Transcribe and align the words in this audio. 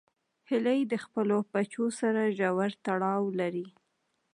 هیلۍ 0.49 0.79
د 0.91 0.93
خپلو 1.03 1.37
بچو 1.53 1.85
سره 1.99 2.33
ژور 2.37 2.71
تړاو 2.85 3.23
لري 3.39 3.67